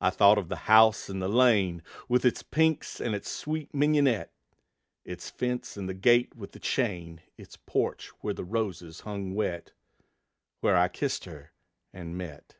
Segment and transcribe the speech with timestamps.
[0.00, 4.32] I thought of the house in the lane, With its pinks and its sweet mignonette;
[5.04, 9.72] Its fence and the gate with the chain, Its porch where the roses hung wet,
[10.60, 11.50] Where I kissed her
[11.92, 12.58] and met.